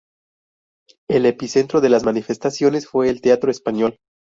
El 1.07 1.27
epicentro 1.27 1.79
de 1.79 1.89
las 1.89 2.03
manifestaciones 2.03 2.87
fue 2.87 3.07
el 3.09 3.21
Teatro 3.21 3.51
Español. 3.51 3.99